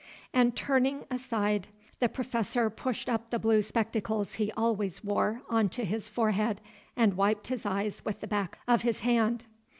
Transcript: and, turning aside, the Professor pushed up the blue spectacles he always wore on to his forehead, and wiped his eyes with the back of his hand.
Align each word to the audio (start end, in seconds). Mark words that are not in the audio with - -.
and, 0.33 0.55
turning 0.55 1.05
aside, 1.11 1.67
the 1.99 2.09
Professor 2.09 2.71
pushed 2.71 3.07
up 3.07 3.29
the 3.29 3.37
blue 3.37 3.61
spectacles 3.61 4.33
he 4.33 4.51
always 4.53 5.03
wore 5.03 5.43
on 5.47 5.69
to 5.69 5.85
his 5.85 6.09
forehead, 6.09 6.59
and 6.97 7.13
wiped 7.13 7.49
his 7.49 7.67
eyes 7.67 8.03
with 8.03 8.19
the 8.19 8.25
back 8.25 8.57
of 8.67 8.81
his 8.81 9.01
hand. 9.01 9.45